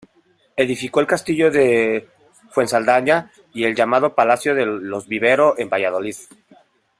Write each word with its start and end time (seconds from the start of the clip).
Edificó 0.57 0.99
el 0.99 1.05
castillo 1.05 1.51
de 1.51 2.09
Fuensaldaña, 2.49 3.31
y 3.53 3.65
el 3.65 3.75
llamado 3.75 4.15
Palacio 4.15 4.55
de 4.55 4.65
los 4.65 5.07
Vivero 5.07 5.53
en 5.59 5.69
Valladolid. 5.69 6.15